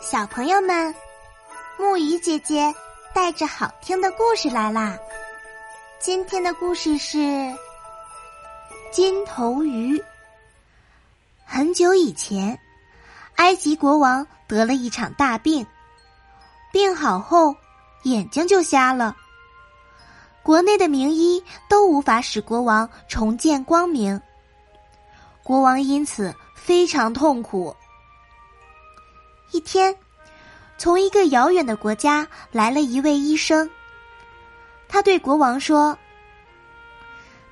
[0.00, 0.94] 小朋友们，
[1.76, 2.72] 木鱼姐姐
[3.12, 4.96] 带着好听的故事来啦！
[5.98, 7.18] 今天的故事是
[8.92, 10.00] 金头鱼。
[11.44, 12.56] 很久以前，
[13.34, 15.66] 埃及国王得了一场大病，
[16.72, 17.54] 病好后
[18.04, 19.16] 眼睛就瞎了。
[20.44, 24.18] 国内的名医都无法使国王重见光明，
[25.42, 27.74] 国王因此非常痛苦。
[29.50, 29.94] 一天，
[30.76, 33.68] 从一个遥远的国家来了一位医生。
[34.86, 35.98] 他对国王说：“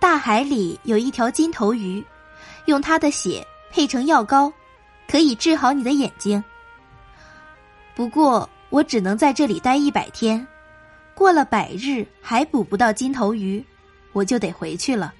[0.00, 2.04] 大海里有一条金头鱼，
[2.64, 4.52] 用它的血配成药膏，
[5.08, 6.42] 可以治好你的眼睛。
[7.94, 10.46] 不过，我只能在这里待一百天，
[11.14, 13.64] 过了百日还捕不到金头鱼，
[14.12, 15.12] 我就得回去了。”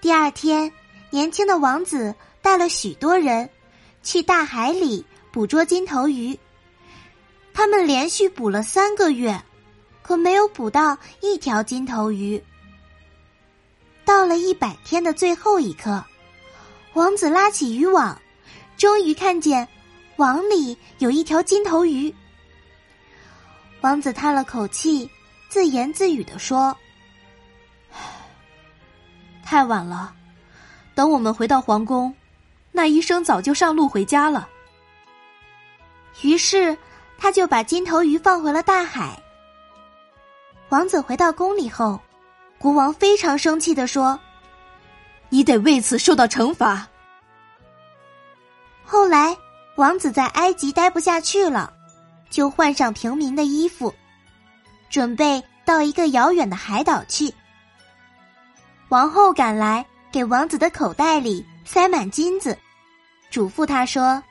[0.00, 0.70] 第二天，
[1.10, 3.48] 年轻的王子带了许多人
[4.02, 5.04] 去大海里。
[5.34, 6.38] 捕捉金头鱼，
[7.52, 9.42] 他们连续捕了三个月，
[10.00, 12.40] 可没有捕到一条金头鱼。
[14.04, 16.04] 到了一百天的最后一刻，
[16.92, 18.16] 王子拉起渔网，
[18.76, 19.66] 终于看见
[20.18, 22.14] 网里有一条金头鱼。
[23.80, 25.10] 王子叹了口气，
[25.48, 26.76] 自言自语的说
[29.42, 30.14] ：“太晚了，
[30.94, 32.14] 等我们回到皇宫，
[32.70, 34.50] 那医生早就上路回家了。”
[36.24, 36.74] 于是，
[37.18, 39.22] 他就把金头鱼放回了大海。
[40.70, 42.00] 王子回到宫里后，
[42.56, 44.18] 国王非常生气的说
[45.28, 46.88] ：“你得为此受到惩罚。”
[48.86, 49.36] 后来，
[49.76, 51.70] 王子在埃及待不下去了，
[52.30, 53.94] 就换上平民的衣服，
[54.88, 57.32] 准备到一个遥远的海岛去。
[58.88, 62.56] 王后赶来，给王子的口袋里塞满金子，
[63.30, 64.22] 嘱咐他说。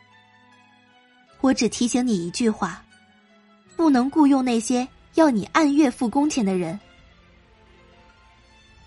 [1.43, 2.81] 我只提醒你一句话：
[3.75, 6.79] 不能雇佣那些要你按月付工钱的人。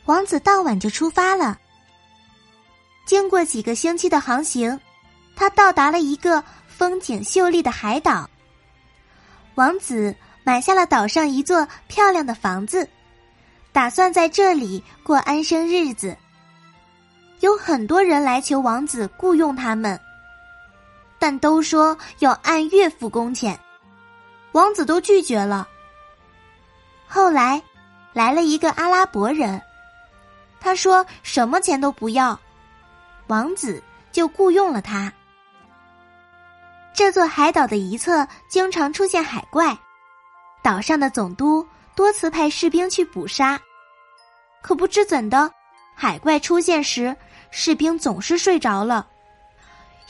[0.06, 1.58] 王子当晚就出发了。
[3.04, 4.80] 经过几个星期的航行，
[5.36, 8.26] 他到达了一个风景秀丽的海岛。
[9.56, 12.88] 王子买下了岛上一座漂亮的房子，
[13.70, 16.16] 打算在这里过安生日子。
[17.40, 20.00] 有很多人来求王子雇佣他们。
[21.26, 23.58] 但都说要按月付工钱，
[24.52, 25.66] 王子都拒绝了。
[27.08, 27.60] 后来，
[28.12, 29.60] 来了一个阿拉伯人，
[30.60, 32.38] 他说什么钱都不要，
[33.26, 33.82] 王子
[34.12, 35.12] 就雇佣了他。
[36.94, 39.76] 这座海岛的一侧经常出现海怪，
[40.62, 41.66] 岛上的总督
[41.96, 43.60] 多次派士兵去捕杀，
[44.62, 45.50] 可不知怎的，
[45.92, 47.16] 海怪出现时，
[47.50, 49.08] 士兵总是睡着了，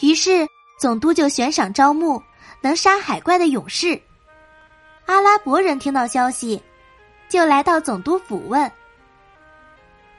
[0.00, 0.47] 于是。
[0.77, 2.23] 总督就悬赏招募
[2.61, 4.01] 能杀海怪的勇士。
[5.07, 6.63] 阿拉伯人听到消息，
[7.29, 8.71] 就来到总督府问：“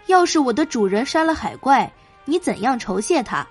[0.08, 1.92] 要是我的主人杀了海怪，
[2.26, 3.46] 你怎样酬谢他？”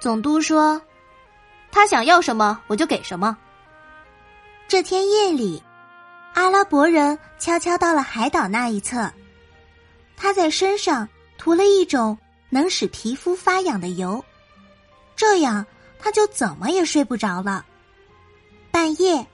[0.00, 0.80] 总督说
[1.70, 3.36] ：“他想要什么，我就给什么。”
[4.66, 5.62] 这天夜里，
[6.32, 9.12] 阿拉伯人悄悄到了海岛那一侧，
[10.16, 11.06] 他在身上
[11.36, 12.16] 涂了一种
[12.48, 14.24] 能使皮肤发痒的油。
[15.20, 15.66] 这样，
[15.98, 17.66] 他就怎么也睡不着了。
[18.70, 19.26] 半夜，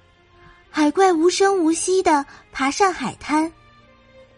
[0.69, 3.53] 海怪无声无息的爬上海滩，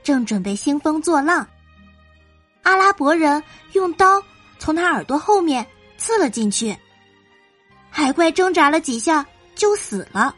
[0.02, 1.48] 正准备兴风作浪。
[2.64, 3.42] 阿拉伯人
[3.72, 4.22] 用刀
[4.58, 5.66] 从他耳朵后面
[5.96, 6.76] 刺了进去，
[7.88, 10.36] 海怪挣扎了几下就死了。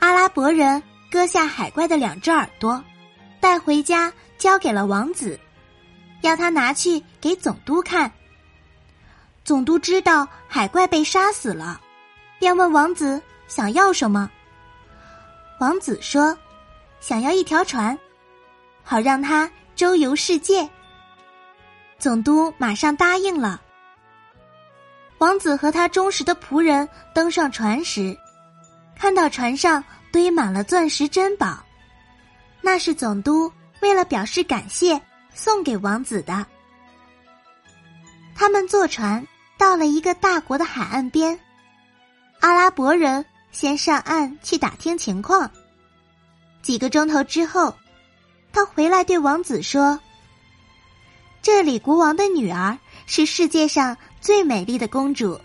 [0.00, 2.84] 阿拉伯人割下海怪的两只耳朵，
[3.40, 5.40] 带回家交给了王子，
[6.20, 8.12] 要他拿去给总督看。
[9.48, 11.80] 总督知道海怪被杀死了，
[12.38, 14.30] 便问王子想要什么。
[15.58, 16.36] 王子说
[17.00, 17.98] ：“想要一条船，
[18.82, 20.68] 好让他周游世界。”
[21.98, 23.58] 总督马上答应了。
[25.16, 28.14] 王子和他忠实的仆人登上船时，
[28.94, 31.64] 看到船上堆满了钻石珍宝，
[32.60, 35.00] 那是总督为了表示感谢
[35.32, 36.44] 送给王子的。
[38.34, 39.26] 他们坐船。
[39.68, 41.38] 到了一个大国的海岸边，
[42.40, 45.50] 阿拉伯人先上岸去打听情况。
[46.62, 47.76] 几个钟头之后，
[48.50, 50.00] 他回来对王子说
[51.44, 55.38] ：“这里国王的女儿是世界上最美丽的公主，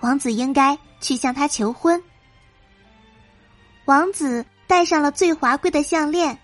[0.00, 2.02] 王子应该去向她求婚。”
[3.86, 6.36] 王子戴上了最华贵的项链，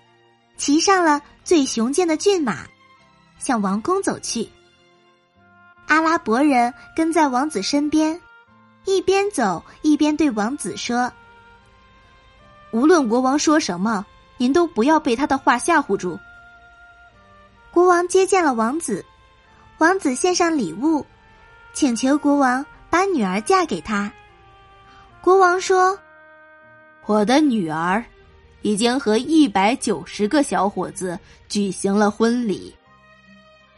[0.57, 2.69] 骑上了最雄健的骏马，
[3.41, 4.49] 向王宫走去。
[6.09, 8.19] 阿拉伯人跟在王子身边，
[8.87, 11.13] 一边走一边对王子说
[12.73, 14.07] ：“无论国王说什么，
[14.39, 16.19] 您都不要被他的话吓唬住。”
[17.71, 19.05] 国王接见了王子，
[19.77, 21.05] 王子献上礼物，
[21.75, 24.11] 请求国王把女儿嫁给他。
[25.21, 25.99] 国王说
[27.05, 28.03] ：“我的女儿。”
[28.63, 31.19] 已经和一百九十个小伙子
[31.51, 32.75] 举行了婚礼，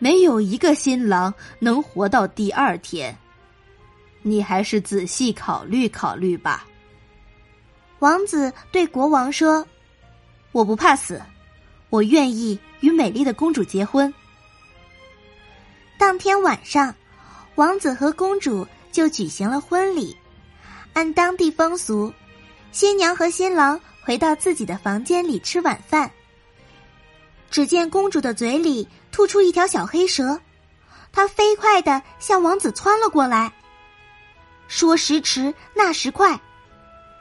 [0.00, 3.17] 没有一个新郎能活到第二天。
[4.23, 6.67] 你还是仔细考虑考虑吧。
[8.00, 9.64] 王子对国王说
[10.50, 11.23] ：“我不怕死，
[11.88, 14.12] 我愿意与美丽的公主结婚。”
[15.97, 16.93] 当天晚上，
[17.55, 20.17] 王子和公主就举行了婚礼。
[20.94, 22.12] 按当地风俗，
[22.73, 23.81] 新娘和新郎。
[24.02, 26.11] 回到自己的房间里吃晚饭。
[27.50, 30.41] 只见公主的嘴里吐出一条小黑蛇，
[31.12, 33.53] 它飞快的向王子窜了过来。
[34.69, 36.41] 说时迟，那时快，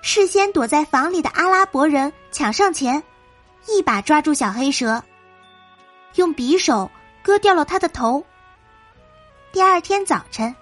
[0.01, 3.03] 事先躲在房里的阿拉伯人抢上前，
[3.67, 5.03] 一把抓住小黑蛇，
[6.15, 6.91] 用匕首
[7.23, 8.23] 割掉了他的头。
[9.51, 10.55] 第二天早晨，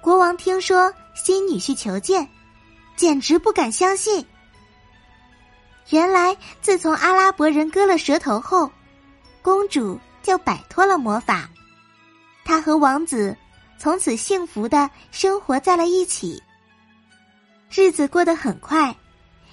[0.00, 2.28] 国王听说新女婿求见，
[2.96, 4.26] 简直不敢相信。
[5.90, 8.70] 原来，自从阿拉伯人割了舌头后，
[9.40, 11.48] 公主就摆脱了魔法。
[12.44, 13.36] 他和王子
[13.78, 16.42] 从此幸福的生活在了一起。
[17.70, 18.94] 日子过得很快，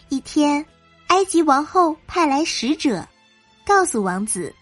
[0.09, 0.65] 一天，
[1.07, 3.07] 埃及王后派来使者，
[3.65, 4.53] 告诉王子，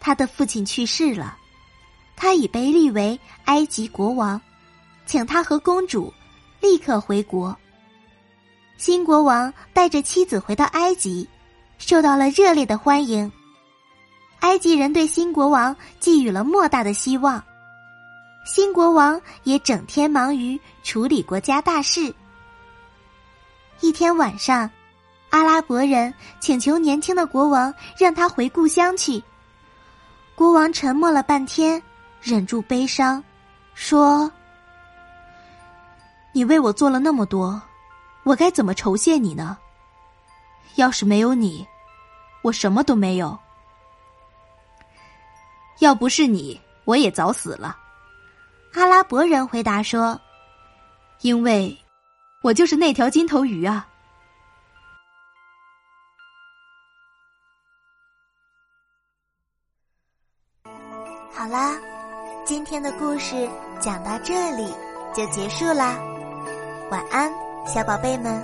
[0.00, 1.36] 他的父亲去世了，
[2.16, 4.40] 他已被立为埃及国王，
[5.06, 6.12] 请他和公主
[6.60, 7.56] 立刻回国。
[8.76, 11.28] 新国王带着妻子回到埃及，
[11.78, 13.30] 受到了热烈的欢迎。
[14.40, 17.42] 埃及人对新国王寄予了莫大的希望，
[18.44, 22.14] 新国王也整天忙于处理国家大事。
[23.80, 24.70] 一天晚上，
[25.30, 29.22] 阿拉伯人请求年轻的国王让他回故乡去。
[30.34, 31.82] 国王沉默了半天，
[32.20, 33.22] 忍住悲伤，
[33.74, 34.30] 说
[36.32, 37.60] ：“你为我做了那么多。”
[38.24, 39.56] 我该怎么酬谢你呢？
[40.76, 41.66] 要是没有你，
[42.42, 43.38] 我什么都没有。
[45.80, 47.76] 要不是你，我也早死了。
[48.74, 50.20] 阿拉伯人回答说
[51.22, 51.76] ：“因为，
[52.42, 53.88] 我就是那条金头鱼啊。”
[61.32, 61.74] 好啦，
[62.44, 63.48] 今天的故事
[63.80, 64.70] 讲到这里
[65.14, 65.98] 就结束啦，
[66.90, 67.32] 晚安。
[67.66, 68.42] 小宝贝们，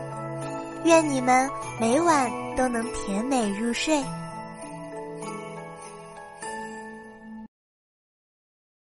[0.85, 1.51] 愿你们
[1.81, 4.03] 每晚都能甜美入睡。